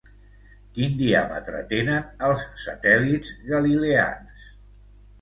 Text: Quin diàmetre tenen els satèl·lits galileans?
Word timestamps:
Quin 0.77 0.95
diàmetre 1.01 1.61
tenen 1.75 2.09
els 2.31 2.49
satèl·lits 2.65 3.39
galileans? 3.55 4.53